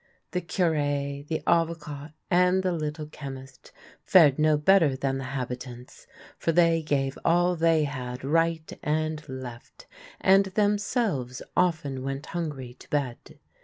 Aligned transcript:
The 0.31 0.41
Cure, 0.41 1.21
the 1.25 1.43
Avocat, 1.45 2.13
and 2.31 2.63
the 2.63 2.71
Little 2.71 3.05
Chemist 3.05 3.71
fared 4.03 4.39
no 4.39 4.57
better 4.57 4.95
than 4.95 5.19
the 5.19 5.23
habitants, 5.25 6.07
for 6.39 6.51
they 6.51 6.81
gave 6.81 7.19
all 7.23 7.55
they 7.55 7.83
had 7.83 8.23
right 8.23 8.79
and 8.81 9.23
left, 9.29 9.85
and 10.19 10.45
themselves 10.45 11.43
often 11.55 12.01
went 12.01 12.25
hungry 12.33 12.73
to 12.79 12.89
bed. 12.89 13.37